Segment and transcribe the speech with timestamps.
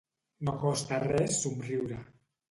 [0.47, 1.99] No costa res somriure.